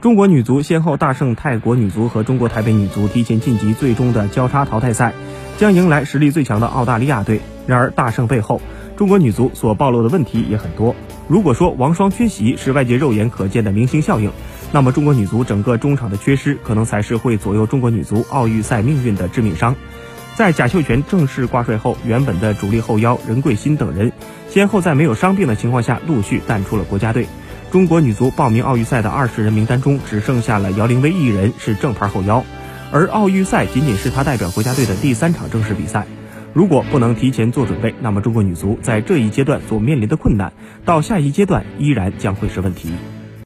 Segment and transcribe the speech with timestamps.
[0.00, 5.12] 中国女足先后大胜泰国女足和中国台北女足，提前晋级最终的交叉淘汰赛，
[5.58, 7.42] 将迎来实力最强的澳大利亚队。
[7.66, 8.62] 然而大胜背后，
[8.96, 10.96] 中国女足所暴露的问题也很多。
[11.28, 14.32] 如果说王霜缺席是外界肉眼可见的明星效应，
[14.72, 19.76] 那么中国女足整个中场的缺失，可能才是会左右中国女足奥运赛命运的致命伤。
[20.34, 24.12] 在贾秀全正式挂帅后，原本的主力后腰任桂欣等人，
[24.48, 27.26] 先后在没有伤病的情况下陆续淡出了国家队。
[27.70, 32.44] 中国女足报名奥运赛的二十人名单中，只剩下了姚玲薇一人是正牌后腰，
[32.90, 36.04] 而奥运赛仅仅是她代表国家队的第三场正式比赛。
[36.52, 40.52] 如果不能提前做准备，那么中国女足在这一阶段所面临的困难，
[40.84, 42.90] 到下一阶段依然将会是问题。